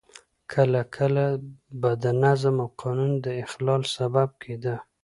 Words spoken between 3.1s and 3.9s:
د اخلال